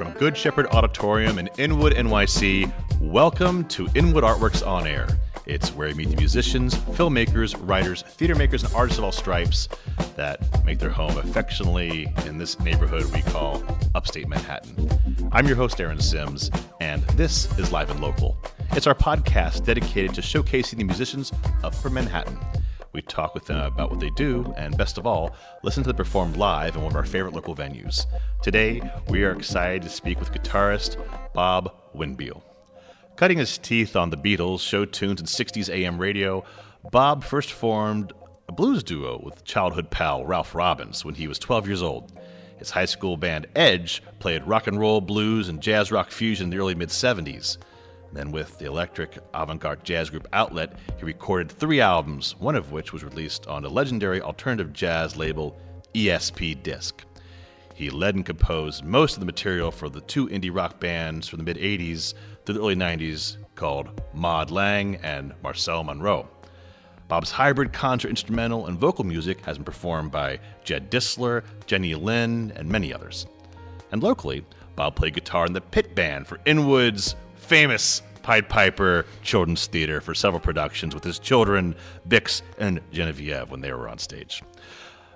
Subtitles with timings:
[0.00, 2.72] From Good Shepherd Auditorium in Inwood, NYC,
[3.02, 5.06] welcome to Inwood Artworks On Air.
[5.44, 9.68] It's where you meet the musicians, filmmakers, writers, theater makers, and artists of all stripes
[10.16, 13.62] that make their home affectionately in this neighborhood we call
[13.94, 14.88] upstate Manhattan.
[15.32, 18.38] I'm your host, Aaron Sims, and this is Live and Local.
[18.72, 21.30] It's our podcast dedicated to showcasing the musicians
[21.62, 22.38] of Upper Manhattan.
[22.92, 25.96] We talk with them about what they do, and best of all, listen to them
[25.96, 28.06] perform live in one of our favorite local venues.
[28.42, 30.96] Today, we are excited to speak with guitarist
[31.32, 32.42] Bob Winbiel.
[33.14, 36.42] Cutting his teeth on the Beatles, show tunes, and 60s AM radio,
[36.90, 38.12] Bob first formed
[38.48, 42.12] a blues duo with childhood pal Ralph Robbins when he was 12 years old.
[42.58, 46.50] His high school band Edge played rock and roll, blues, and jazz rock fusion in
[46.50, 47.56] the early mid 70s.
[48.12, 52.72] Then, with the electric avant garde jazz group Outlet, he recorded three albums, one of
[52.72, 55.58] which was released on the legendary alternative jazz label
[55.94, 57.04] ESP Disc.
[57.74, 61.38] He led and composed most of the material for the two indie rock bands from
[61.38, 66.28] the mid 80s through the early 90s called Mudd Lang and Marcel Monroe.
[67.08, 72.52] Bob's hybrid contra instrumental and vocal music has been performed by Jed Distler, Jenny Lin,
[72.54, 73.26] and many others.
[73.92, 74.44] And locally,
[74.76, 77.16] Bob played guitar in the pit band for Inwood's
[77.50, 81.74] famous Pied Piper Children's Theater for several productions with his children,
[82.08, 84.40] Bix and Genevieve, when they were on stage.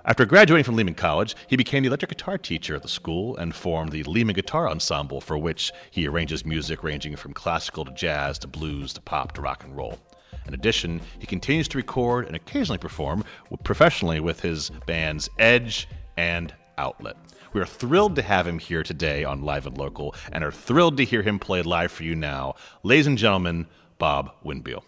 [0.05, 3.55] After graduating from Lehman College, he became the electric guitar teacher at the school and
[3.55, 8.37] formed the Lehman Guitar Ensemble, for which he arranges music ranging from classical to jazz
[8.41, 10.01] to blues to pop to rock and roll.
[10.49, 13.23] In addition, he continues to record and occasionally perform
[13.63, 17.17] professionally with his bands Edge and Outlet.
[17.55, 20.97] We are thrilled to have him here today on Live and Local and are thrilled
[20.97, 22.57] to hear him play live for you now.
[22.83, 24.83] Ladies and gentlemen, Bob Winbiel.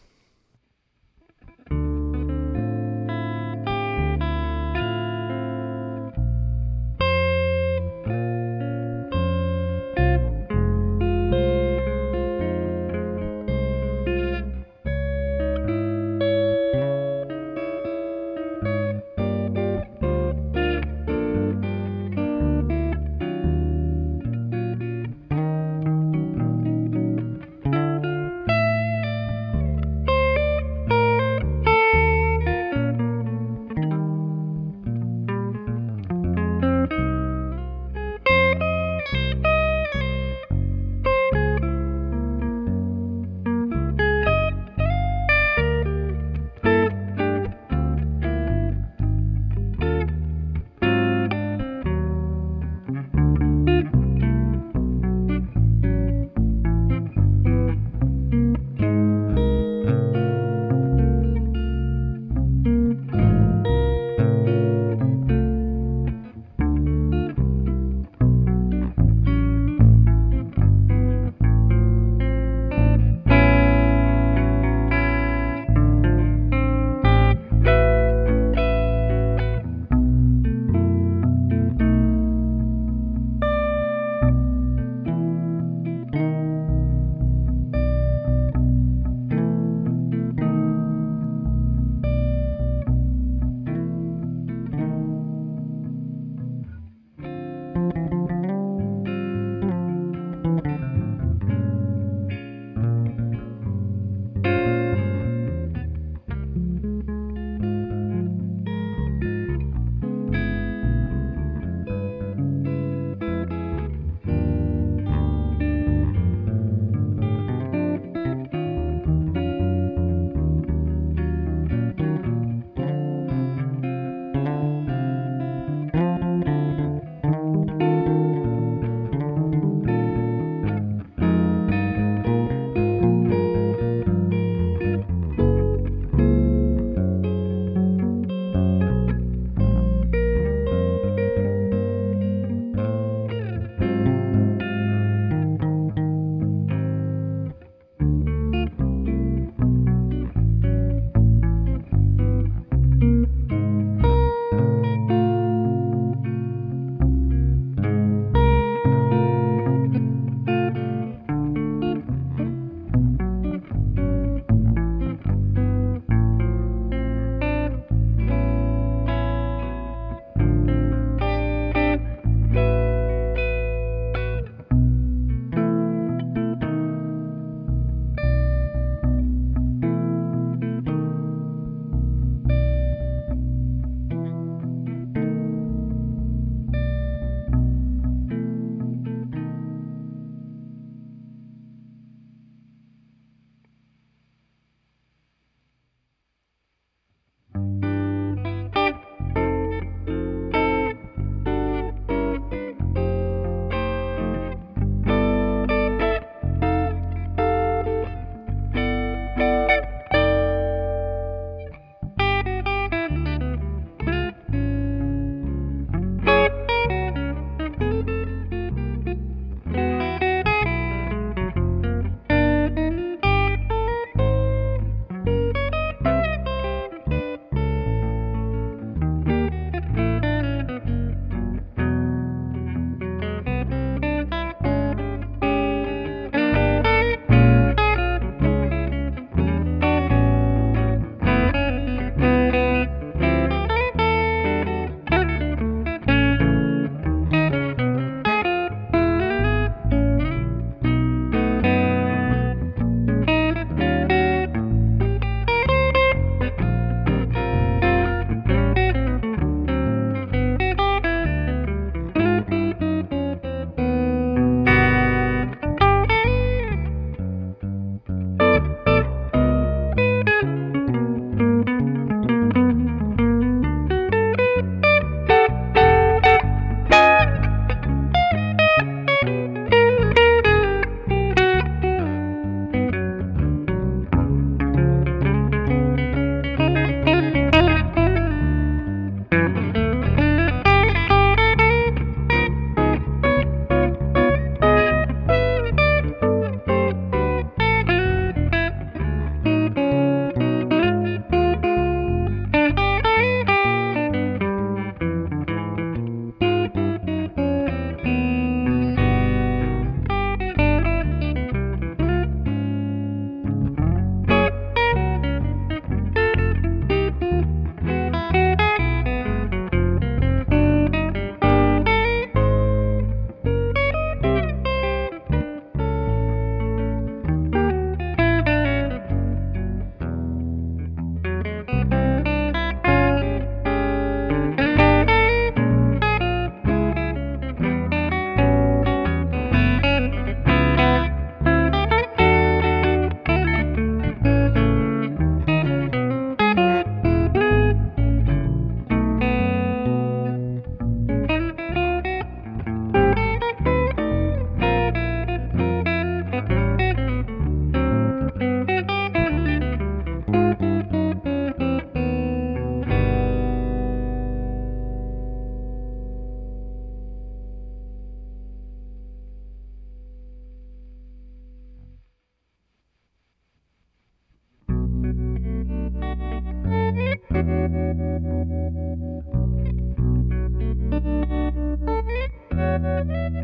[383.09, 383.36] Well,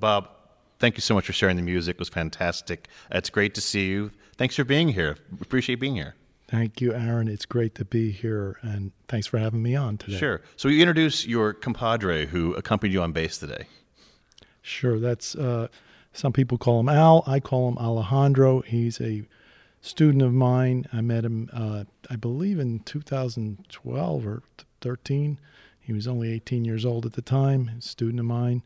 [0.00, 0.28] Bob,
[0.78, 1.96] thank you so much for sharing the music.
[1.96, 2.88] It was fantastic.
[3.10, 4.10] It's great to see you.
[4.36, 5.16] Thanks for being here.
[5.40, 6.14] Appreciate being here.
[6.48, 7.28] Thank you, Aaron.
[7.28, 10.18] It's great to be here, and thanks for having me on today.
[10.18, 10.40] Sure.
[10.56, 13.66] So you introduce your compadre who accompanied you on bass today.
[14.60, 14.98] Sure.
[14.98, 15.68] That's uh,
[16.12, 17.22] some people call him Al.
[17.26, 18.62] I call him Alejandro.
[18.62, 19.22] He's a
[19.80, 20.86] student of mine.
[20.92, 24.42] I met him, uh, I believe, in 2012 or
[24.80, 25.38] 13.
[25.78, 27.70] He was only 18 years old at the time.
[27.78, 28.62] A student of mine,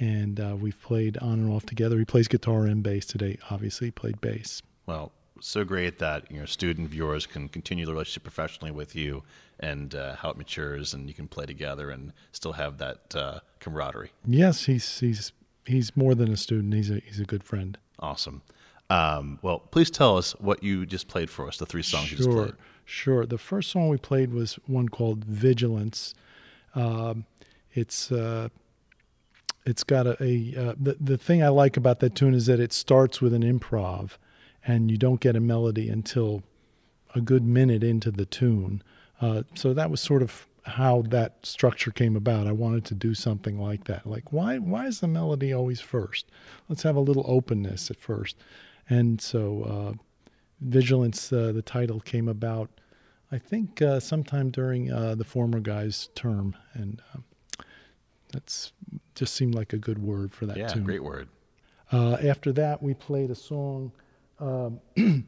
[0.00, 1.98] and uh, we've played on and off together.
[1.98, 3.38] He plays guitar and bass today.
[3.50, 4.62] Obviously, he played bass.
[4.86, 9.22] Well, so great that you know student viewers can continue the relationship professionally with you
[9.58, 13.40] and uh, how it matures and you can play together and still have that uh,
[13.58, 14.10] camaraderie.
[14.26, 15.32] Yes he's he's
[15.66, 16.74] he's more than a student.
[16.74, 17.78] He's a he's a good friend.
[17.98, 18.42] Awesome.
[18.88, 22.18] Um, well please tell us what you just played for us the three songs sure,
[22.18, 22.54] you just played.
[22.84, 23.26] sure.
[23.26, 26.14] The first song we played was one called vigilance.
[26.74, 27.24] Um,
[27.72, 28.48] it's uh,
[29.66, 32.60] it's got a, a uh, the, the thing i like about that tune is that
[32.60, 34.12] it starts with an improv
[34.66, 36.42] and you don't get a melody until
[37.14, 38.82] a good minute into the tune.
[39.20, 42.46] Uh, so that was sort of how that structure came about.
[42.46, 44.06] I wanted to do something like that.
[44.06, 46.26] Like, why why is the melody always first?
[46.68, 48.36] Let's have a little openness at first.
[48.88, 50.02] And so, uh,
[50.60, 52.70] Vigilance, uh, the title came about,
[53.32, 57.20] I think, uh, sometime during uh, the former guy's term, and uh,
[58.32, 58.72] that's
[59.14, 60.84] just seemed like a good word for that yeah, tune.
[60.84, 61.28] great word.
[61.92, 63.92] after that, we played a song
[64.40, 64.80] um,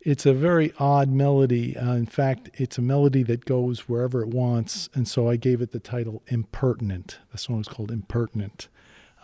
[0.00, 1.76] it's a very odd melody.
[1.76, 5.62] Uh, in fact, it's a melody that goes wherever it wants, and so I gave
[5.62, 8.68] it the title "Impertinent." The song is called "Impertinent."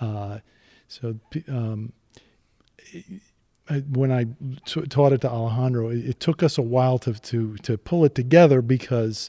[0.00, 0.38] Uh,
[0.86, 1.92] so um,
[3.90, 4.26] when I
[4.64, 8.04] t- taught it to Alejandro, it, it, took us a while to to to pull
[8.04, 9.28] it together because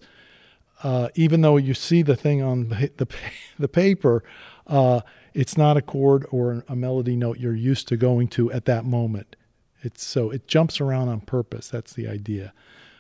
[0.83, 3.07] uh, even though you see the thing on the the,
[3.59, 4.23] the paper,
[4.67, 5.01] uh,
[5.33, 8.85] it's not a chord or a melody note you're used to going to at that
[8.85, 9.35] moment.
[9.81, 11.69] It's so it jumps around on purpose.
[11.69, 12.53] That's the idea,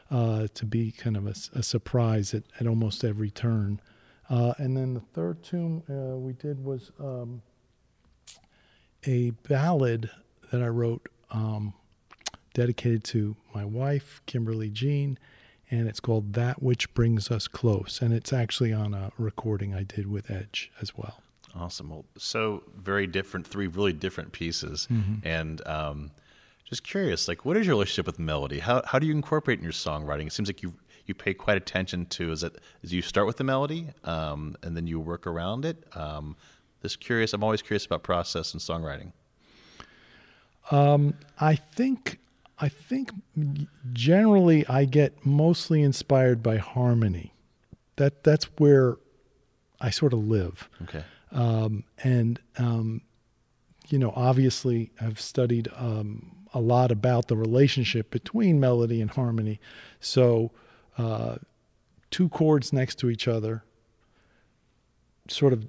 [0.09, 3.81] uh, to be kind of a, a surprise at, at almost every turn.
[4.29, 7.41] Uh, and then the third tune uh, we did was um,
[9.05, 10.09] a ballad
[10.51, 11.73] that I wrote um,
[12.53, 15.17] dedicated to my wife, Kimberly Jean,
[15.71, 17.99] and it's called That Which Brings Us Close.
[18.01, 21.21] And it's actually on a recording I did with Edge as well.
[21.55, 21.89] Awesome.
[21.89, 24.87] Well, so very different, three really different pieces.
[24.91, 25.27] Mm-hmm.
[25.27, 26.11] And um,
[26.65, 28.59] just curious, like, what is your relationship with melody?
[28.59, 30.27] How, how do you incorporate in your songwriting?
[30.27, 30.73] It seems like you
[31.09, 32.31] you pay quite attention to.
[32.31, 35.83] Is it is you start with the melody um, and then you work around it?
[35.95, 36.37] Um,
[36.83, 37.33] just curious.
[37.33, 39.11] I'm always curious about process and songwriting.
[40.71, 42.19] Um, I think
[42.59, 43.11] I think
[43.93, 47.33] generally I get mostly inspired by harmony.
[47.95, 48.97] That that's where
[49.79, 50.69] I sort of live.
[50.83, 51.03] Okay.
[51.31, 53.01] Um, and um,
[53.87, 59.59] you know, obviously, I've studied um, a lot about the relationship between melody and harmony.
[59.99, 60.51] So,
[60.97, 61.37] uh,
[62.11, 63.63] two chords next to each other
[65.31, 65.65] sort of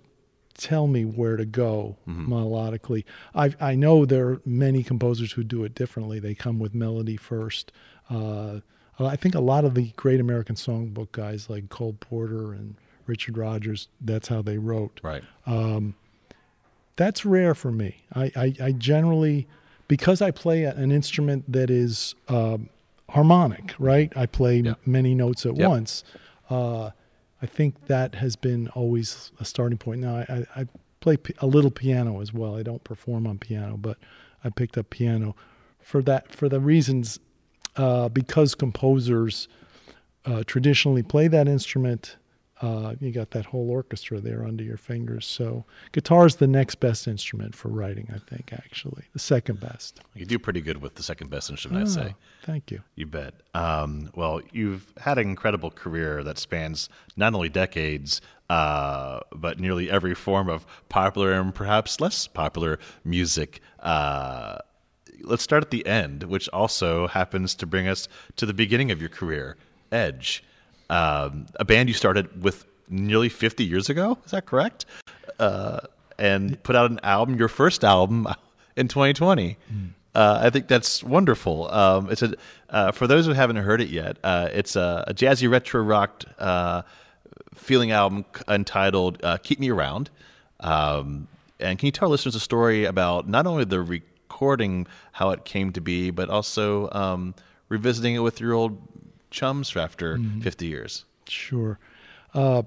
[0.60, 2.32] tell me where to go mm-hmm.
[2.32, 3.04] melodically.
[3.34, 6.20] I I know there are many composers who do it differently.
[6.20, 7.72] They come with melody first.
[8.08, 8.60] Uh,
[8.98, 12.74] I think a lot of the great American songbook guys like Cole Porter and
[13.06, 15.00] Richard Rodgers, that's how they wrote.
[15.02, 15.22] Right.
[15.46, 15.94] Um,
[16.96, 18.04] that's rare for me.
[18.14, 19.48] I, I, I, generally,
[19.88, 22.68] because I play an instrument that is um,
[23.08, 24.12] harmonic, right?
[24.16, 24.78] I play yep.
[24.86, 25.68] many notes at yep.
[25.68, 26.04] once.
[26.48, 26.90] Uh,
[27.42, 30.00] I think that has been always a starting point.
[30.00, 30.66] Now, I, I,
[31.00, 32.56] play a little piano as well.
[32.56, 33.96] I don't perform on piano, but
[34.44, 35.34] I picked up piano
[35.80, 37.18] for that for the reasons
[37.76, 39.48] uh, because composers
[40.26, 42.16] uh, traditionally play that instrument
[42.60, 45.26] uh, you got that whole orchestra there under your fingers.
[45.26, 48.52] So guitar is the next best instrument for writing, I think.
[48.52, 50.00] Actually, the second best.
[50.14, 52.14] You do pretty good with the second best instrument, oh, I'd say.
[52.42, 52.82] Thank you.
[52.96, 53.34] You bet.
[53.54, 59.90] Um, well, you've had an incredible career that spans not only decades, uh, but nearly
[59.90, 63.62] every form of popular and perhaps less popular music.
[63.78, 64.58] Uh,
[65.22, 69.00] let's start at the end, which also happens to bring us to the beginning of
[69.00, 69.56] your career,
[69.90, 70.44] Edge
[70.90, 74.18] um, a band you started with nearly 50 years ago.
[74.24, 74.84] Is that correct?
[75.38, 75.80] Uh,
[76.18, 78.26] and put out an album, your first album,
[78.76, 79.56] in 2020.
[79.72, 79.90] Mm.
[80.12, 81.70] Uh, I think that's wonderful.
[81.70, 82.34] Um, it's a
[82.68, 84.18] uh, for those who haven't heard it yet.
[84.24, 86.82] Uh, it's a, a, jazzy retro rock uh,
[87.54, 90.10] feeling album entitled uh, "Keep Me Around."
[90.58, 91.28] Um,
[91.60, 95.72] and can you tell listeners a story about not only the recording, how it came
[95.72, 97.34] to be, but also um,
[97.68, 98.80] revisiting it with your old
[99.30, 100.40] chums after mm-hmm.
[100.40, 101.04] 50 years?
[101.28, 101.78] Sure.
[102.34, 102.62] Uh,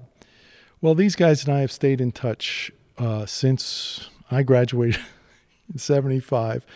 [0.80, 5.00] well, these guys and I have stayed in touch uh, since I graduated
[5.72, 6.66] in 75.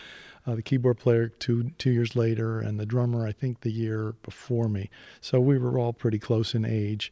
[0.47, 4.15] Uh, the keyboard player two two years later, and the drummer I think the year
[4.23, 4.89] before me.
[5.21, 7.11] So we were all pretty close in age,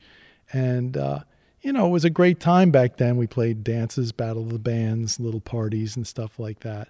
[0.51, 1.19] and uh,
[1.62, 3.15] you know it was a great time back then.
[3.15, 6.88] We played dances, battle of the bands, little parties, and stuff like that.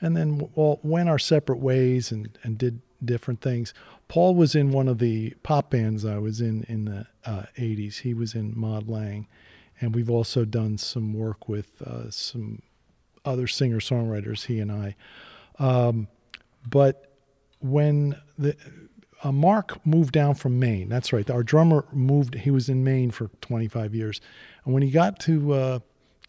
[0.00, 3.72] And then all went our separate ways and and did different things.
[4.08, 8.00] Paul was in one of the pop bands I was in in the uh, 80s.
[8.00, 9.26] He was in Mudd Lang.
[9.80, 12.62] And we've also done some work with uh, some
[13.24, 14.96] other singer songwriters, he and I.
[15.58, 16.08] Um,
[16.68, 17.12] but
[17.60, 18.56] when the
[19.22, 21.28] uh, Mark moved down from Maine, that's right.
[21.28, 24.20] Our drummer moved, he was in Maine for 25 years.
[24.64, 25.78] And when he got to uh,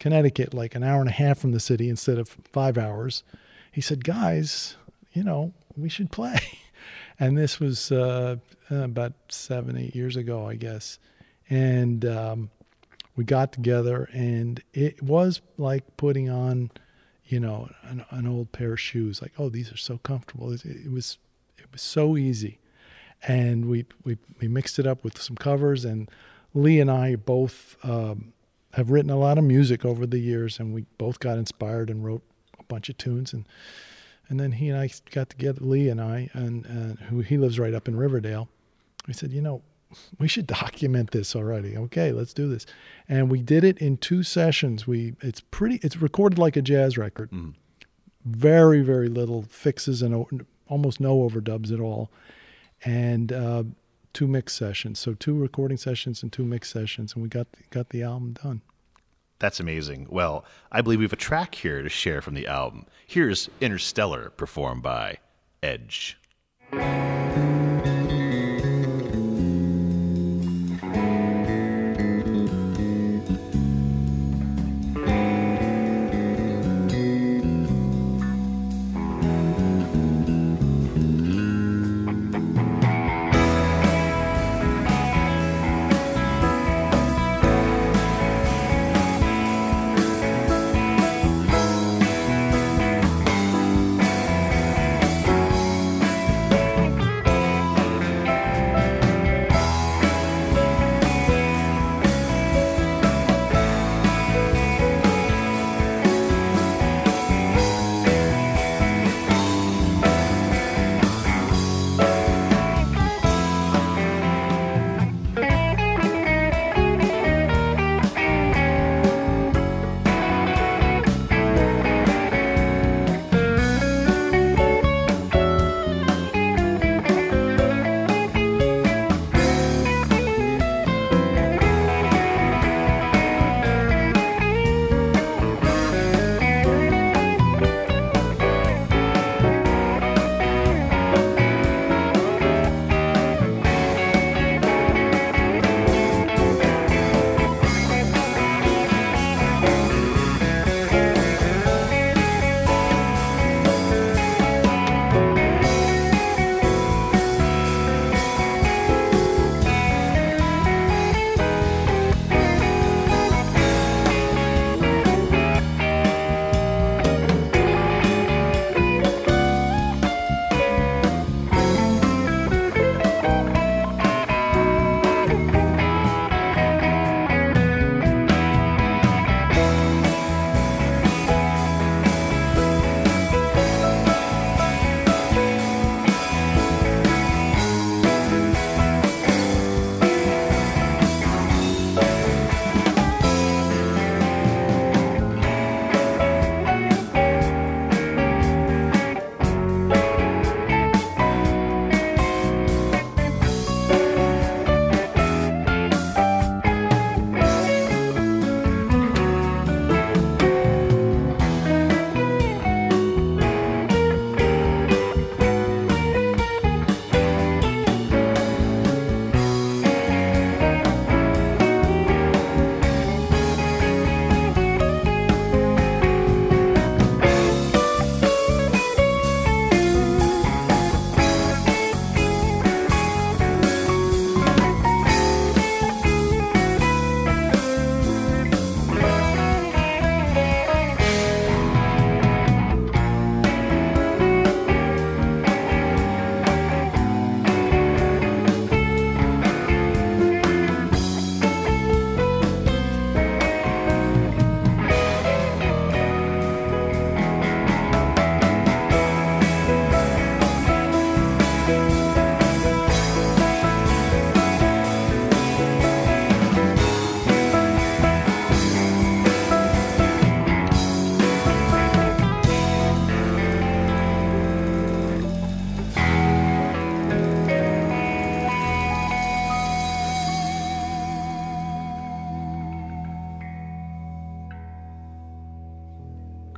[0.00, 3.22] Connecticut, like an hour and a half from the city instead of five hours,
[3.70, 4.76] he said, Guys,
[5.12, 6.40] you know, we should play.
[7.18, 8.36] and this was uh,
[8.70, 10.98] about seven, eight years ago, I guess.
[11.48, 12.50] And um,
[13.14, 16.70] we got together, and it was like putting on,
[17.26, 19.22] you know, an, an old pair of shoes.
[19.22, 20.52] Like, oh, these are so comfortable.
[20.52, 21.18] It, it, was,
[21.58, 22.58] it was so easy,
[23.22, 25.84] and we we we mixed it up with some covers.
[25.84, 26.10] And
[26.52, 28.32] Lee and I both um,
[28.74, 32.04] have written a lot of music over the years, and we both got inspired and
[32.04, 32.22] wrote
[32.58, 33.46] a bunch of tunes and
[34.28, 37.58] and then he and I got together, Lee and I, and, and who he lives
[37.58, 38.48] right up in Riverdale.
[39.06, 39.62] We said, you know,
[40.18, 41.76] we should document this already.
[41.76, 42.66] Okay, let's do this.
[43.08, 44.86] And we did it in two sessions.
[44.86, 47.30] We it's pretty it's recorded like a jazz record.
[47.30, 47.54] Mm.
[48.24, 52.10] Very very little fixes and almost no overdubs at all.
[52.84, 53.64] And uh,
[54.12, 54.98] two mix sessions.
[54.98, 58.62] So two recording sessions and two mix sessions and we got got the album done.
[59.38, 60.06] That's amazing.
[60.08, 62.86] Well, I believe we have a track here to share from the album.
[63.06, 65.18] Here's Interstellar, performed by
[65.62, 66.18] Edge.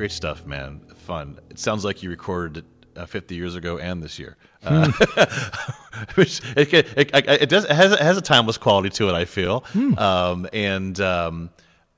[0.09, 0.81] Great stuff, man.
[0.97, 1.39] Fun.
[1.51, 2.65] It sounds like you recorded it
[2.97, 4.37] uh, 50 years ago and this year.
[4.65, 4.91] Uh,
[6.15, 9.13] which it, it, it, it does it has, it has a timeless quality to it.
[9.13, 9.65] I feel,
[9.99, 11.51] um, and um,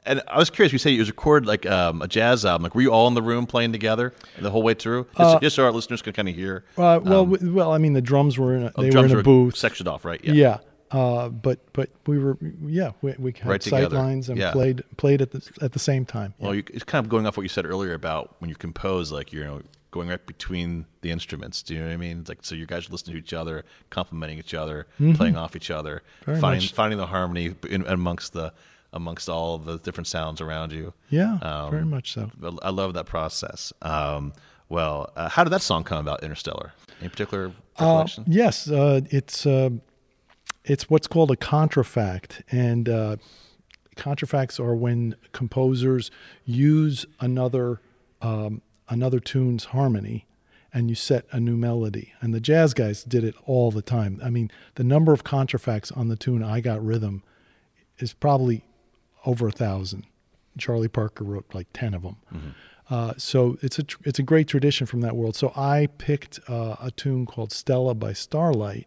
[0.04, 0.72] and I was curious.
[0.72, 2.64] You say it was recorded like um, a jazz album.
[2.64, 5.06] Like, were you all in the room playing together the whole way through?
[5.16, 6.64] Just, just so our listeners can kind of hear.
[6.76, 9.16] Uh, well, w well, I mean, the drums were in a, Oh, they were in
[9.16, 9.56] a booth.
[9.56, 10.22] sectioned off, right?
[10.24, 10.58] Yeah.
[10.90, 14.50] Uh, but but we were yeah we, we had Right sight lines and Yeah.
[14.52, 16.34] played played at the at the same time.
[16.38, 19.12] Well, you, it's kind of going off what you said earlier about when you compose,
[19.12, 21.62] like you know, going right between the instruments.
[21.62, 22.20] Do you know what I mean?
[22.20, 25.54] It's like so, you guys are listening to each other, complimenting each other, playing off
[25.54, 26.24] each other, Mm-hmm.
[26.26, 26.72] Very finding much.
[26.72, 28.52] finding the harmony in, amongst the
[28.92, 30.92] amongst all the different sounds around you.
[31.10, 32.28] Yeah, Um, very much so.
[32.62, 33.72] I love that process.
[33.82, 34.32] Um,
[34.68, 36.72] well, uh, how did that song come about, Interstellar?
[37.00, 39.70] Any particular Uh, yes, uh, it's uh,
[40.70, 43.16] it's what's called a contrafact, and uh,
[43.96, 46.12] contrafacts are when composers
[46.44, 47.80] use another
[48.22, 50.28] um, another tune's harmony,
[50.72, 52.12] and you set a new melody.
[52.20, 54.20] And the jazz guys did it all the time.
[54.22, 57.24] I mean, the number of contrafacts on the tune "I Got Rhythm"
[57.98, 58.64] is probably
[59.26, 60.06] over a thousand.
[60.56, 62.54] Charlie Parker wrote like ten of them.
[62.88, 65.34] Uh, so it's a tr- it's a great tradition from that world.
[65.34, 68.86] So I picked uh, a tune called Stella by Starlight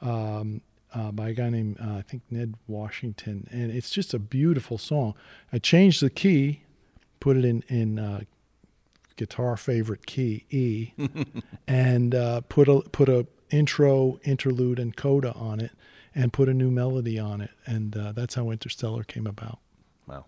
[0.00, 0.62] um,
[0.94, 4.78] uh, by a guy named uh, I think Ned Washington, and it's just a beautiful
[4.78, 5.14] song.
[5.52, 6.62] I changed the key,
[7.20, 8.20] put it in in uh,
[9.16, 10.92] guitar favorite key E,
[11.68, 15.72] and uh, put a put a intro, interlude, and coda on it,
[16.14, 19.58] and put a new melody on it, and uh, that's how Interstellar came about.
[20.06, 20.24] Wow.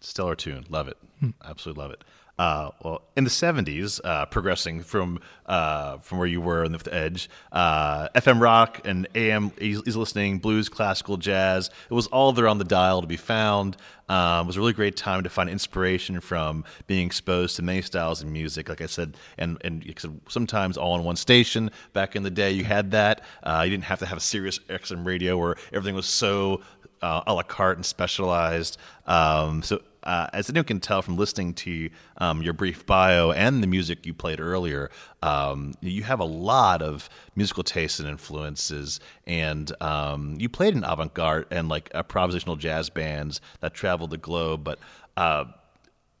[0.00, 0.64] Stellar tune.
[0.68, 0.96] Love it.
[1.20, 1.30] Hmm.
[1.44, 2.04] Absolutely love it.
[2.40, 6.94] Uh, well, in the 70s, uh, progressing from uh, from where you were on the
[6.94, 12.48] edge, uh, FM rock and AM easy listening, blues, classical, jazz, it was all there
[12.48, 13.76] on the dial to be found.
[14.08, 17.82] Um, it was a really great time to find inspiration from being exposed to many
[17.82, 18.70] styles of music.
[18.70, 19.84] Like I said, and and
[20.26, 21.70] sometimes all on one station.
[21.92, 23.22] Back in the day, you had that.
[23.42, 26.62] Uh, you didn't have to have a Sirius XM radio where everything was so
[27.02, 28.76] uh, a la carte and specialized.
[29.06, 33.62] Um, so, uh, as anyone can tell from listening to um, your brief bio and
[33.62, 34.90] the music you played earlier,
[35.22, 38.98] um, you have a lot of musical tastes and influences.
[39.26, 44.16] And um, you played in avant garde and like improvisational jazz bands that traveled the
[44.16, 44.64] globe.
[44.64, 44.78] But
[45.18, 45.44] uh,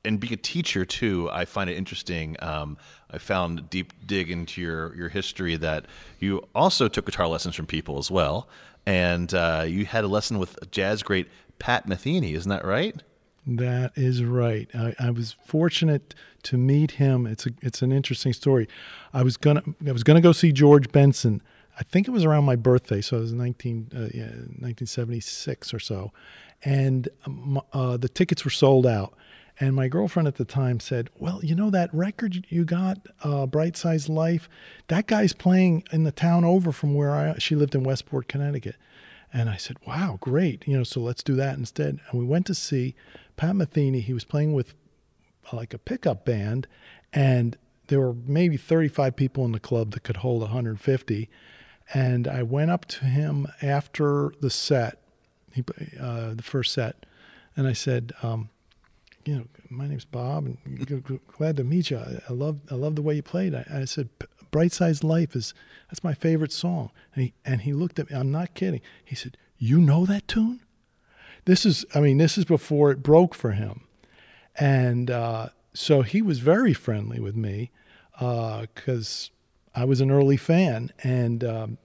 [0.04, 2.36] and being a teacher too, I find it interesting.
[2.40, 2.78] Um,
[3.10, 5.86] I found deep dig into your your history that
[6.18, 8.48] you also took guitar lessons from people as well,
[8.86, 13.02] and uh, you had a lesson with jazz great Pat Metheny, isn't that right?
[13.46, 14.68] That is right.
[14.74, 16.14] I, I was fortunate
[16.44, 17.26] to meet him.
[17.26, 18.68] It's a, it's an interesting story.
[19.12, 21.42] I was gonna I was gonna go see George Benson.
[21.78, 25.78] I think it was around my birthday, so it was 19, uh, yeah, 1976 or
[25.78, 26.12] so,
[26.62, 29.14] and um, uh, the tickets were sold out.
[29.60, 33.46] And my girlfriend at the time said, "Well, you know that record you got, uh,
[33.46, 34.48] Bright Size Life.
[34.88, 38.76] That guy's playing in the town over from where I she lived in Westport, Connecticut."
[39.32, 40.66] And I said, "Wow, great!
[40.66, 42.94] You know, so let's do that instead." And we went to see
[43.36, 44.00] Pat Metheny.
[44.00, 44.74] He was playing with
[45.52, 46.66] uh, like a pickup band,
[47.12, 51.28] and there were maybe 35 people in the club that could hold 150.
[51.92, 55.02] And I went up to him after the set,
[55.52, 55.64] he,
[56.00, 57.04] uh, the first set,
[57.56, 58.48] and I said, um,
[59.24, 61.98] "You know, my name's Bob, and glad to meet you.
[61.98, 65.04] I, I love, I love the way you played." I, I said, "P- "Bright Size
[65.04, 65.54] Life is
[65.88, 68.16] that's my favorite song." And he and he looked at me.
[68.16, 68.80] I'm not kidding.
[69.04, 70.60] He said, "You know that tune?"
[71.44, 73.82] This is, I mean, this is before it broke for him.
[74.56, 77.70] And uh, so he was very friendly with me
[78.18, 79.30] because
[79.74, 81.78] I was an early fan and um,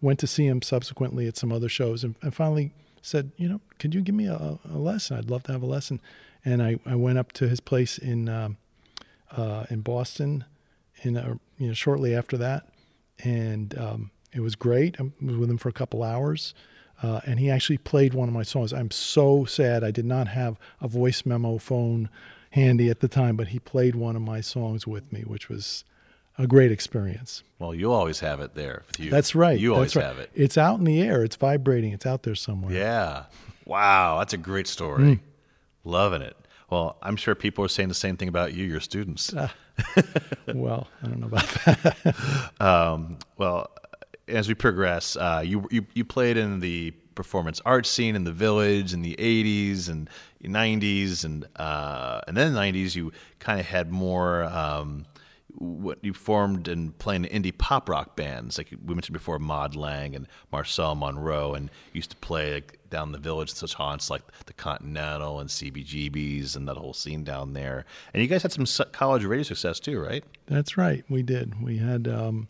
[0.00, 3.60] went to see him subsequently at some other shows and, and finally said, you know,
[3.78, 5.18] could you give me a, a lesson?
[5.18, 6.00] I'd love to have a lesson.
[6.44, 8.58] And I, I went up to his place in um,
[9.32, 10.44] uh, in Boston,
[11.02, 12.68] in uh, you know shortly after that,
[13.22, 14.96] and um, it was great.
[15.00, 16.54] I was with him for a couple hours,
[17.02, 18.72] uh, and he actually played one of my songs.
[18.72, 22.08] I'm so sad I did not have a voice memo phone
[22.50, 25.84] handy at the time, but he played one of my songs with me, which was
[26.38, 27.42] a great experience.
[27.58, 29.10] Well, you always have it there with you.
[29.10, 29.58] That's right.
[29.58, 30.04] You always right.
[30.04, 30.30] have it.
[30.34, 31.24] It's out in the air.
[31.24, 31.92] It's vibrating.
[31.92, 32.72] It's out there somewhere.
[32.72, 33.24] Yeah.
[33.64, 35.20] Wow, that's a great story.
[35.84, 36.36] Loving it.
[36.70, 39.32] Well, I'm sure people are saying the same thing about you, your students.
[39.36, 39.54] Ah.
[40.54, 42.52] Well, I don't know about that.
[42.60, 43.70] Um, well,
[44.28, 48.32] as we progress, uh, you, you you played in the performance art scene in the
[48.32, 50.08] village in the 80s and
[50.42, 55.06] 90s and uh, and then the 90s you kind of had more um,
[55.58, 60.16] what you formed and playing indie pop rock bands like we mentioned before Mod Lang
[60.16, 64.52] and Marcel Monroe and used to play like down the village such haunts like the
[64.52, 67.84] Continental and CBGBs and that whole scene down there.
[68.12, 70.24] And you guys had some college radio success too right?
[70.46, 71.62] That's right we did.
[71.62, 72.48] We had um,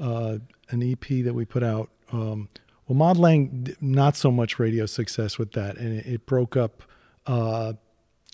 [0.00, 0.38] uh,
[0.70, 2.48] an EP that we put out um,
[2.86, 6.82] well Mod Lang not so much radio success with that and it, it broke up
[7.26, 7.74] uh,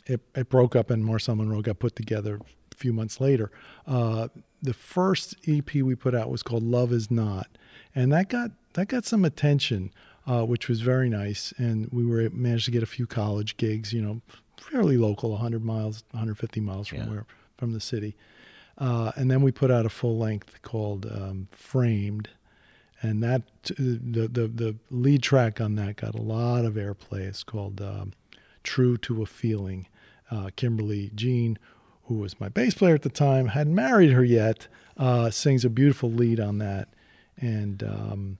[0.06, 2.38] it, it broke up and Marcel Monroe got put together
[2.78, 3.50] few months later.
[3.86, 4.28] Uh,
[4.62, 7.48] the first EP we put out was called Love Is Not,
[7.94, 9.92] and that got that got some attention,
[10.26, 11.52] uh, which was very nice.
[11.58, 14.20] And we were managed to get a few college gigs, you know,
[14.56, 17.08] fairly local, 100 miles, 150 miles from yeah.
[17.08, 18.16] where from the city.
[18.76, 22.28] Uh, and then we put out a full length called um, Framed,
[23.02, 27.20] and that the, the the lead track on that got a lot of airplay.
[27.20, 28.12] It's called um,
[28.62, 29.86] True to a Feeling.
[30.30, 31.58] Uh, Kimberly Jean
[32.08, 34.66] who was my bass player at the time, hadn't married her yet,
[34.96, 36.88] uh, sings a beautiful lead on that,
[37.36, 38.38] and um,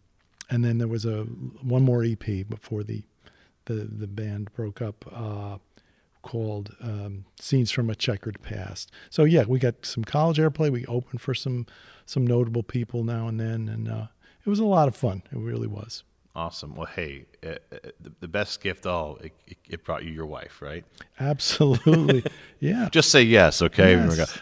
[0.50, 3.02] and then there was a one more EP before the
[3.66, 5.04] the the band broke up.
[5.12, 5.59] Uh,
[6.20, 10.70] called um, "Scenes from a Checkered Past." So yeah, we got some college airplay.
[10.70, 11.66] We opened for some
[12.07, 14.07] some notable people now and then, and uh,
[14.44, 15.22] it was a lot of fun.
[15.31, 16.02] It really was.
[16.38, 16.77] Awesome.
[16.77, 19.33] Well, hey, uh, uh, the, the, best gift all it,
[19.68, 20.85] it, brought you your wife, right?
[21.18, 22.22] Absolutely.
[22.61, 22.88] Yeah.
[22.90, 23.92] Just say yes, okay?
[23.94, 24.38] Yes.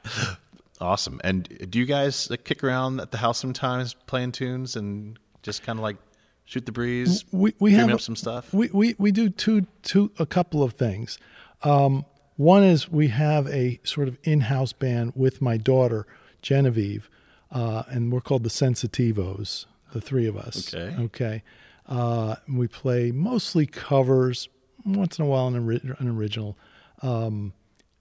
[0.80, 1.20] awesome.
[1.22, 5.62] And do you guys like, kick around at the house sometimes playing tunes and just
[5.62, 5.96] kind of like
[6.44, 7.24] shoot the breeze?
[7.30, 8.52] We we have up some stuff.
[8.52, 11.18] We we we do two two a couple of things.
[11.62, 16.04] Um, one is we have a sort of in-house band with my daughter
[16.40, 17.08] Genevieve,
[17.52, 20.74] uh, and we're called the Sensitivos the three of us.
[20.74, 21.02] Okay.
[21.02, 21.42] Okay.
[21.86, 24.48] Uh, we play mostly covers,
[24.84, 25.56] once in a while an,
[25.98, 26.58] an original.
[27.02, 27.52] Um,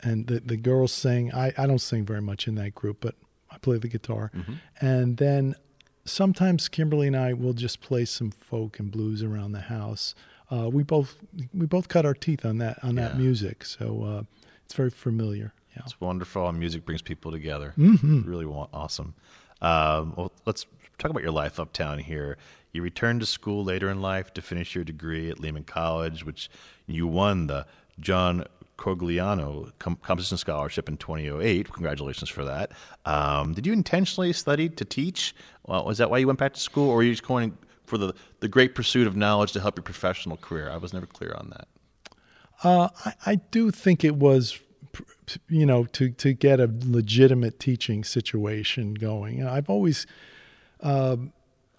[0.03, 1.33] and the, the girls sing.
[1.33, 3.15] I, I don't sing very much in that group, but
[3.49, 4.31] I play the guitar.
[4.35, 4.53] Mm-hmm.
[4.79, 5.55] And then
[6.05, 10.15] sometimes Kimberly and I will just play some folk and blues around the house.
[10.49, 11.15] Uh, we both
[11.53, 13.07] we both cut our teeth on that on yeah.
[13.07, 14.23] that music, so uh,
[14.65, 15.53] it's very familiar.
[15.75, 15.83] Yeah.
[15.85, 16.51] It's wonderful.
[16.51, 17.73] Music brings people together.
[17.77, 18.29] Mm-hmm.
[18.29, 19.13] Really awesome.
[19.61, 20.65] Um, well, let's
[20.97, 22.37] talk about your life uptown here.
[22.71, 26.49] You returned to school later in life to finish your degree at Lehman College, which
[26.87, 27.65] you won the
[27.99, 28.45] John
[28.77, 31.71] Corigliano Com- Composition Scholarship in 2008.
[31.71, 32.71] Congratulations for that.
[33.05, 35.35] Um, did you intentionally study to teach?
[35.67, 37.97] Well, was that why you went back to school, or were you just going for
[37.97, 40.69] the, the great pursuit of knowledge to help your professional career?
[40.71, 41.67] I was never clear on that.
[42.63, 44.59] Uh, I, I do think it was
[45.47, 50.05] you know to to get a legitimate teaching situation going i've always
[50.81, 51.31] um,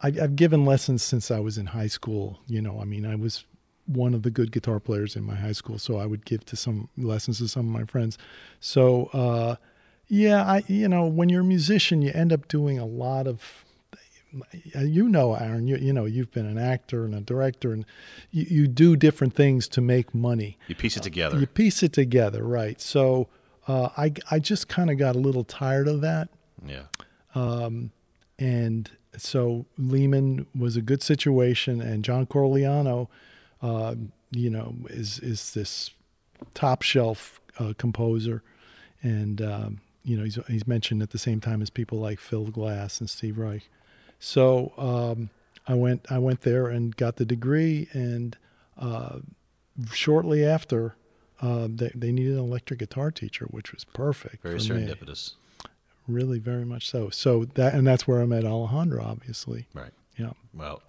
[0.02, 2.40] I, have given lessons since I was in high school.
[2.46, 3.44] You know, I mean, I was
[3.86, 6.56] one of the good guitar players in my high school, so I would give to
[6.56, 8.18] some lessons to some of my friends.
[8.60, 9.56] So, uh,
[10.08, 13.61] yeah, I you know, when you're a musician, you end up doing a lot of.
[14.74, 15.66] You know, Aaron.
[15.66, 17.84] You you know, you've been an actor and a director, and
[18.30, 20.58] you, you do different things to make money.
[20.68, 21.36] You piece it together.
[21.36, 22.80] Uh, you piece it together, right?
[22.80, 23.28] So,
[23.68, 26.28] uh, I I just kind of got a little tired of that.
[26.66, 26.84] Yeah.
[27.34, 27.92] Um,
[28.38, 33.08] and so Lehman was a good situation, and John Corigliano,
[33.60, 33.94] uh,
[34.30, 35.90] you know, is is this
[36.54, 38.42] top shelf uh, composer,
[39.02, 42.46] and um, you know he's he's mentioned at the same time as people like Phil
[42.46, 43.68] Glass and Steve Reich.
[44.24, 45.30] So um,
[45.66, 48.36] I went I went there and got the degree, and
[48.78, 49.18] uh,
[49.92, 50.96] shortly after.
[51.40, 54.44] Uh, they, they needed an electric guitar teacher, which was perfect.
[54.44, 55.32] Very serendipitous.
[55.32, 55.70] Me
[56.06, 57.10] really very much so.
[57.10, 59.66] So that and that's where I met Alejandro, obviously.
[59.74, 59.92] Right.
[60.16, 60.32] Yeah.
[60.54, 60.82] Well,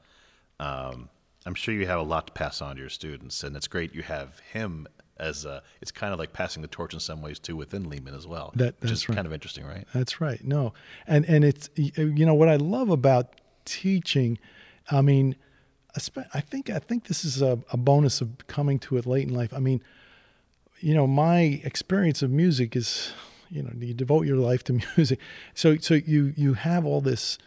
[0.60, 1.10] um,
[1.46, 3.94] I'm sure you have a lot to pass on to your students, and it's great
[3.94, 4.88] you have him
[5.24, 8.14] as a, it's kind of like passing the torch in some ways too within Lehman
[8.14, 8.52] as well.
[8.56, 9.16] That, which is right.
[9.16, 9.88] kind of interesting, right?
[9.94, 10.44] That's right.
[10.44, 10.74] No,
[11.08, 14.38] and and it's uh, you know what I love about teaching.
[14.92, 15.36] I mean,
[16.34, 19.34] I think I think this is a, a bonus of coming to it late in
[19.34, 19.54] life.
[19.54, 19.82] I mean,
[20.80, 23.14] you know, my experience of music is
[23.50, 25.20] you know you devote your life to music
[25.54, 27.38] so so you you have all this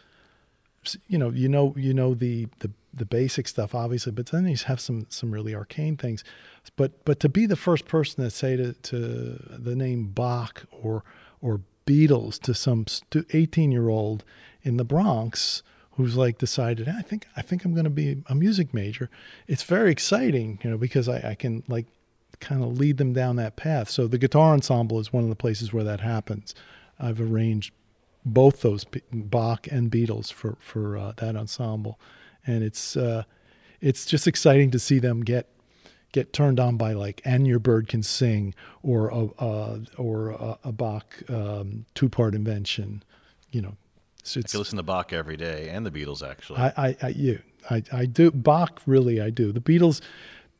[1.07, 4.55] you know you know you know the the the basic stuff obviously but then you
[4.65, 6.23] have some some really arcane things
[6.75, 8.95] but but to be the first person to say to, to
[9.49, 11.03] the name Bach or
[11.41, 12.85] or Beatles to some
[13.33, 14.23] 18 year old
[14.63, 18.35] in the Bronx who's like decided I think I think I'm going to be a
[18.35, 19.09] music major
[19.47, 21.85] it's very exciting you know because I, I can like
[22.39, 23.89] kind of lead them down that path.
[23.89, 26.53] So the guitar ensemble is one of the places where that happens.
[26.99, 27.73] I've arranged
[28.25, 31.99] both those Bach and Beatles for for uh, that ensemble,
[32.47, 33.23] and it's uh,
[33.81, 35.47] it's just exciting to see them get
[36.13, 40.57] get turned on by like "And Your Bird Can Sing" or a uh, or a,
[40.63, 43.03] a Bach um, two part invention.
[43.51, 43.77] You know,
[44.35, 46.59] I could listen to Bach every day and the Beatles actually.
[46.59, 49.21] I, I, I, you, I, I do Bach really.
[49.21, 50.01] I do the Beatles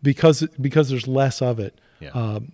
[0.03, 1.79] because because there's less of it.
[1.99, 2.09] Yeah.
[2.09, 2.51] Um,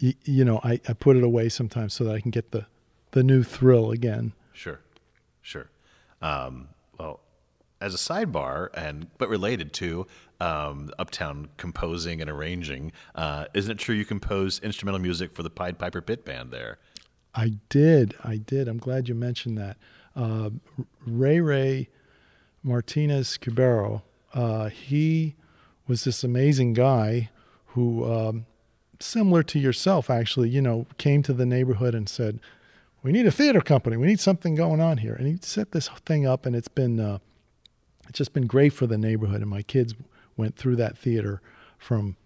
[0.00, 2.66] y- you know, I, I put it away sometimes so that I can get the
[3.10, 4.32] the new thrill again.
[4.52, 4.80] Sure,
[5.42, 5.70] sure.
[6.22, 6.68] Um,
[7.84, 10.06] as a sidebar, and but related to
[10.40, 15.50] um, Uptown composing and arranging, uh, isn't it true you composed instrumental music for the
[15.50, 16.78] Pied Piper Pit Band there?
[17.34, 18.14] I did.
[18.24, 18.68] I did.
[18.68, 19.76] I'm glad you mentioned that.
[20.16, 20.50] Uh,
[21.06, 21.90] Ray Ray
[22.62, 24.00] Martinez Cubero,
[24.32, 25.34] uh, he
[25.86, 27.28] was this amazing guy
[27.66, 28.46] who, um,
[28.98, 32.40] similar to yourself, actually, you know, came to the neighborhood and said,
[33.02, 33.98] "We need a theater company.
[33.98, 36.98] We need something going on here." And he set this thing up, and it's been
[36.98, 37.18] uh,
[38.08, 39.40] it's just been great for the neighborhood.
[39.40, 39.94] And my kids
[40.36, 41.40] went through that theater
[41.78, 42.16] from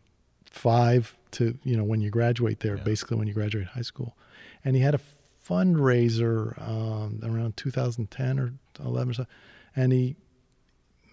[0.50, 2.82] five to you know when you graduate there, Yeah.
[2.82, 4.16] basically when you graduate high school.
[4.64, 5.00] And he had a
[5.46, 8.52] fundraiser um, around 2010 or
[8.84, 9.26] 11 or so,
[9.74, 10.16] and he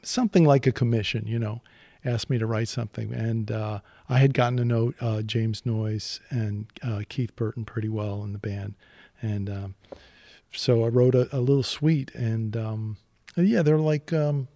[0.04, 1.62] something like a commission, you know,
[2.04, 3.14] asked me to write something.
[3.14, 7.90] And uh, I had gotten to know uh, James Noyes and uh, Keith Burton pretty
[7.90, 8.76] well in the band.
[9.22, 9.76] And um,
[10.52, 12.14] so I wrote a, a little suite.
[12.14, 12.98] And um,
[13.36, 14.48] yeah, they're like, um,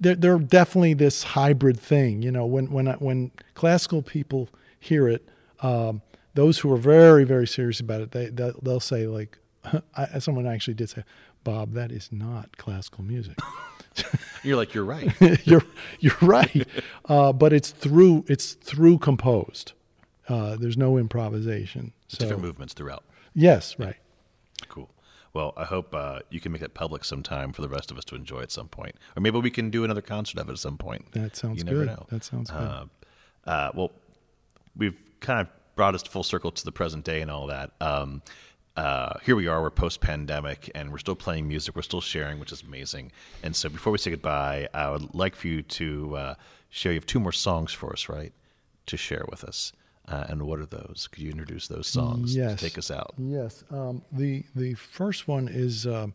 [0.00, 2.22] they're, they're definitely this hybrid thing.
[2.22, 5.26] You know, when, when, when classical people hear it,
[5.60, 6.02] um,
[6.34, 9.38] those who are very, very serious about it, they, they'll, they'll say, like,
[9.96, 11.04] I, someone actually did say,
[11.44, 13.38] Bob, that is not classical music.
[14.42, 15.12] You're like, you're right.
[15.46, 15.62] you're
[16.00, 16.66] you're right,
[17.08, 19.72] uh, but it's through it's through composed.
[20.28, 21.92] Uh, there's no improvisation.
[22.08, 23.04] So Different movements throughout.
[23.34, 23.94] yes, right.
[25.34, 28.04] Well, I hope uh, you can make it public sometime for the rest of us
[28.06, 30.58] to enjoy at some point, or maybe we can do another concert of it at
[30.58, 31.10] some point.
[31.12, 31.88] That sounds you never good.
[31.88, 32.06] know.
[32.10, 32.56] That sounds good.
[32.56, 32.84] Uh,
[33.44, 33.90] uh, well,
[34.76, 37.72] we've kind of brought us full circle to the present day and all that.
[37.80, 38.22] Um,
[38.76, 42.38] uh, here we are, we're post pandemic, and we're still playing music, we're still sharing,
[42.38, 43.10] which is amazing.
[43.42, 46.34] And so, before we say goodbye, I would like for you to uh,
[46.70, 46.92] share.
[46.92, 48.32] You have two more songs for us, right?
[48.86, 49.72] To share with us.
[50.06, 51.08] Uh, and what are those?
[51.10, 52.58] Could you introduce those songs Yes.
[52.60, 53.14] to take us out?
[53.18, 53.64] Yes.
[53.70, 56.08] Um, the the first one is uh,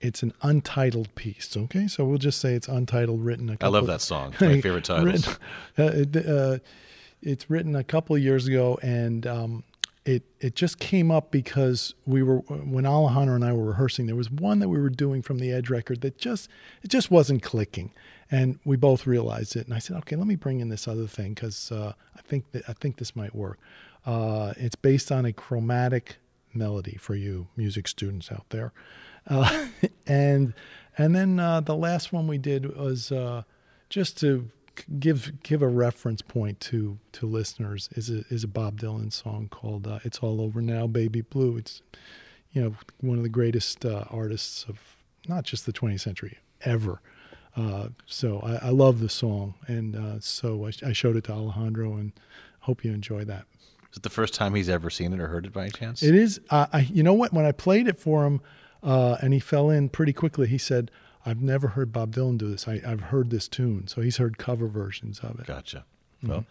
[0.00, 1.56] it's an untitled piece.
[1.56, 3.76] Okay, so we'll just say it's untitled, written a I couple.
[3.76, 4.32] I love that song.
[4.32, 4.88] It's my favorite.
[4.88, 5.34] Written,
[5.78, 6.58] uh, it, uh,
[7.22, 9.64] it's written a couple of years ago, and um,
[10.04, 14.06] it it just came up because we were when Alejandro and I were rehearsing.
[14.06, 16.48] There was one that we were doing from the Edge record that just
[16.82, 17.90] it just wasn't clicking,
[18.30, 19.66] and we both realized it.
[19.66, 22.52] And I said, okay, let me bring in this other thing because uh, I think
[22.52, 23.58] that I think this might work.
[24.06, 26.16] Uh, it's based on a chromatic
[26.54, 28.72] melody for you music students out there,
[29.28, 29.66] uh,
[30.06, 30.54] and
[30.96, 33.42] and then uh, the last one we did was uh,
[33.88, 34.50] just to
[34.98, 39.48] give give a reference point to to listeners is a is a Bob Dylan song
[39.50, 41.82] called uh, "It's All Over Now, Baby Blue." It's
[42.52, 44.78] you know one of the greatest uh, artists of
[45.28, 47.00] not just the 20th century ever.
[47.56, 51.32] Uh, so I, I love the song, and uh, so I, I showed it to
[51.32, 52.12] Alejandro, and
[52.60, 53.44] hope you enjoy that.
[53.90, 56.02] Is it the first time he's ever seen it or heard it by any chance?
[56.02, 56.40] It is.
[56.50, 57.32] Uh, I, you know what?
[57.32, 58.40] When I played it for him,
[58.82, 60.90] uh, and he fell in pretty quickly, he said,
[61.26, 62.68] "I've never heard Bob Dylan do this.
[62.68, 65.46] I, I've heard this tune." So he's heard cover versions of it.
[65.46, 65.84] Gotcha.
[66.22, 66.44] Well,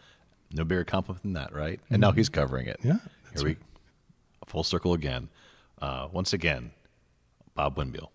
[0.52, 1.80] no bigger compliment than that, right?
[1.90, 2.80] And now he's covering it.
[2.84, 2.98] Yeah,
[3.36, 3.58] Here we
[4.48, 5.30] full circle again.
[5.82, 6.72] Uh, once again,
[7.56, 8.12] Bob Windmill.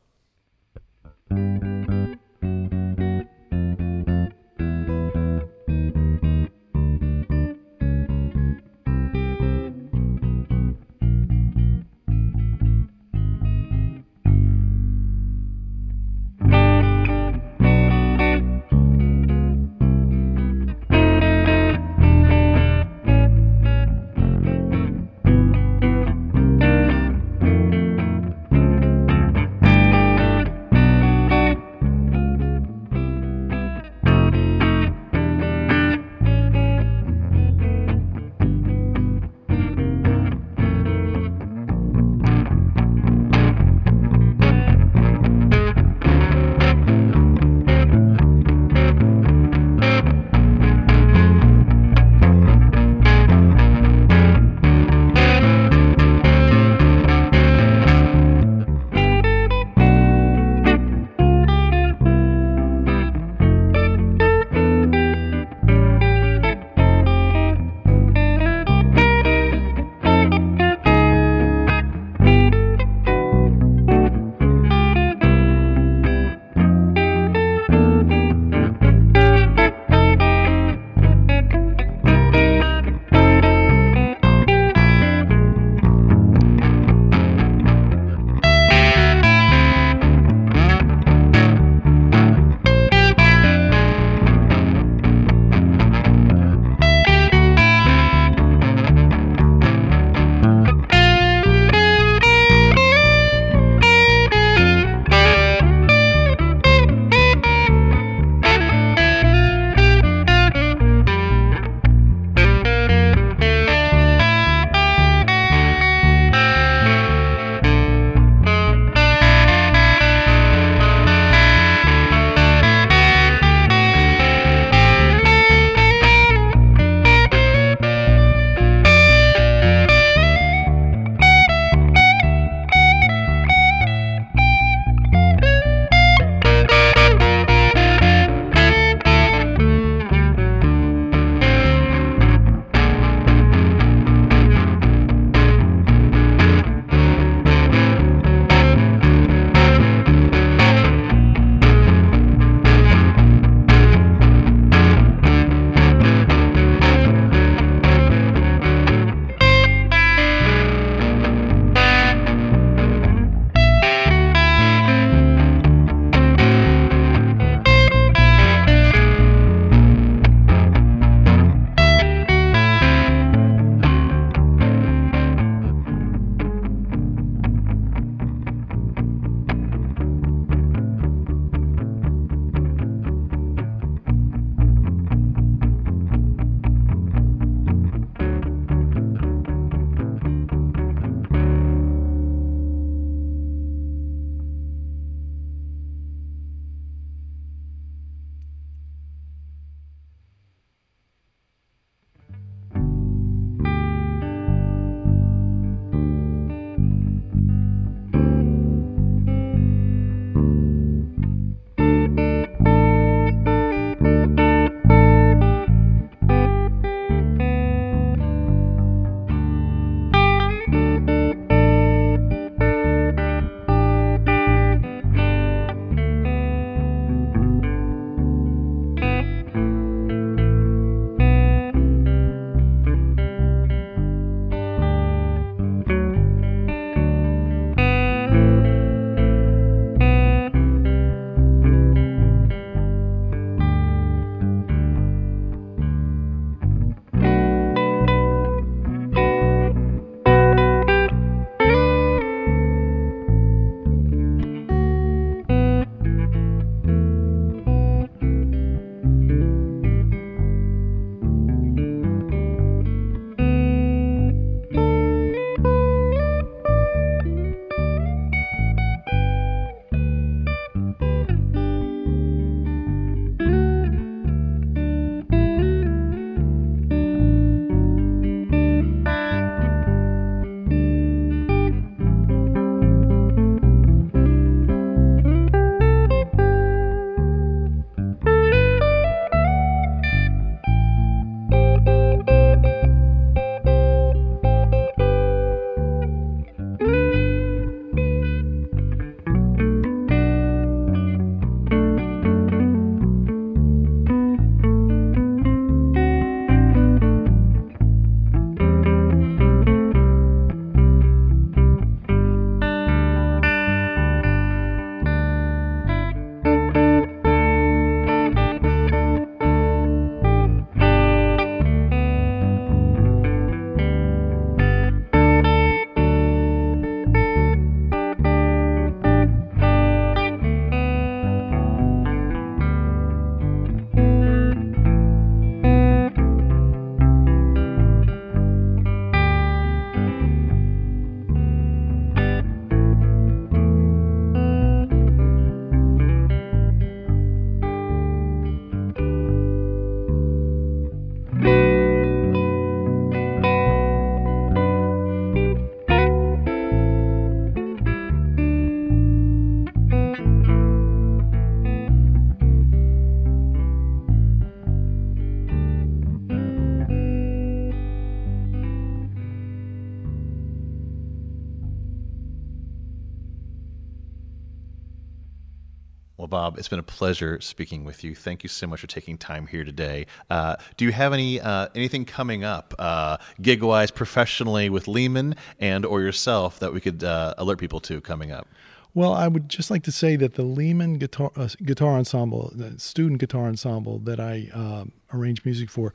[376.34, 378.12] Bob, it's been a pleasure speaking with you.
[378.12, 380.06] Thank you so much for taking time here today.
[380.28, 385.36] Uh, do you have any uh, anything coming up, uh, gig wise, professionally with Lehman
[385.60, 388.48] and or yourself that we could uh, alert people to coming up?
[388.94, 392.80] Well, I would just like to say that the Lehman Guitar uh, Guitar Ensemble, the
[392.80, 395.94] student guitar ensemble that I um, arrange music for,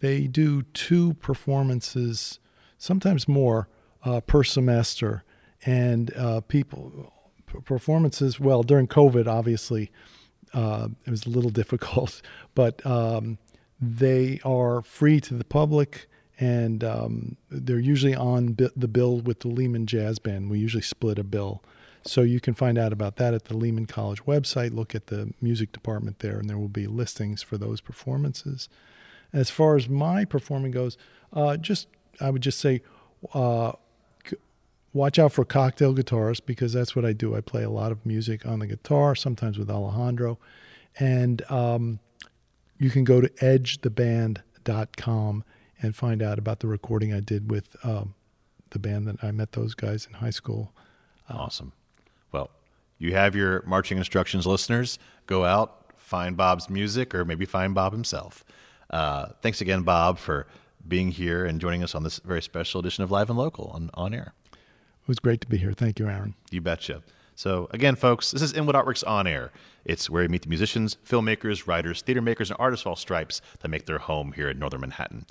[0.00, 2.40] they do two performances,
[2.76, 3.70] sometimes more,
[4.04, 5.24] uh, per semester,
[5.64, 6.12] and
[6.48, 7.10] people
[7.64, 8.38] performances.
[8.38, 9.90] Well, during COVID, obviously,
[10.52, 12.22] uh, it was a little difficult,
[12.54, 13.38] but um,
[13.80, 16.08] they are free to the public
[16.40, 20.50] and um, they're usually on the bill with the Lehman Jazz Band.
[20.50, 21.64] We usually split a bill.
[22.04, 24.72] So you can find out about that at the Lehman College website.
[24.72, 28.68] Look at the music department there, and there will be listings for those performances.
[29.32, 30.96] As far as my performing goes,
[31.32, 31.88] uh, just
[32.20, 32.82] I would just say
[33.34, 33.72] uh,
[34.98, 37.36] watch out for cocktail guitars because that's what I do.
[37.36, 40.40] I play a lot of music on the guitar, sometimes with Alejandro.
[40.98, 42.00] And um,
[42.78, 45.44] you can go to edgetheband.com
[45.80, 48.14] and find out about the recording I did with um,
[48.70, 50.72] the band that I met those guys in high school.
[51.30, 51.72] Uh, awesome.
[52.32, 52.50] Well,
[52.98, 54.98] you have your marching instructions, listeners.
[55.26, 58.44] Go out, find Bob's music, or maybe find Bob himself.
[58.90, 60.48] Uh, thanks again, Bob, for
[60.86, 63.90] being here and joining us on this very special edition of Live and Local on,
[63.94, 64.34] on air.
[65.08, 65.72] It was great to be here.
[65.72, 66.34] Thank you, Aaron.
[66.50, 67.02] You betcha.
[67.34, 69.52] So, again, folks, this is Inwood Artworks On Air.
[69.86, 73.40] It's where you meet the musicians, filmmakers, writers, theater makers, and artists of all stripes
[73.60, 75.24] that make their home here in Northern Manhattan.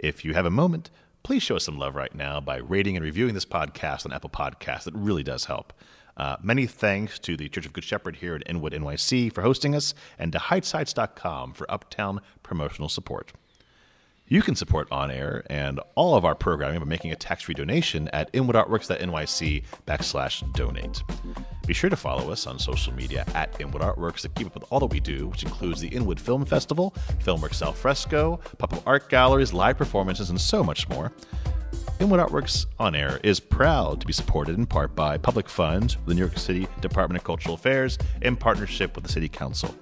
[0.00, 0.90] If you have a moment,
[1.22, 4.30] please show us some love right now by rating and reviewing this podcast on Apple
[4.30, 4.88] Podcasts.
[4.88, 5.72] It really does help.
[6.16, 9.76] Uh, many thanks to the Church of Good Shepherd here at Inwood NYC for hosting
[9.76, 13.30] us and to HeightsHeights.com for uptown promotional support.
[14.32, 18.06] You can support On Air and all of our programming by making a tax-free donation
[18.12, 21.02] at inwoodartworks.nyc backslash donate.
[21.66, 24.62] Be sure to follow us on social media at Inwood Artworks to keep up with
[24.70, 29.08] all that we do, which includes the Inwood Film Festival, Filmworks Al Fresco, pop-up art
[29.08, 31.10] galleries, live performances, and so much more.
[31.98, 36.14] Inwood Artworks On Air is proud to be supported in part by public funds, the
[36.14, 39.74] New York City Department of Cultural Affairs, in partnership with the City Council.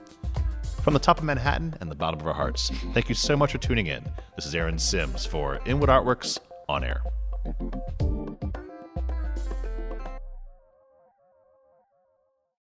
[0.89, 3.53] From the top of Manhattan and the bottom of our hearts, thank you so much
[3.53, 4.11] for tuning in.
[4.37, 7.03] This is Aaron Sims for Inwood Artworks On Air.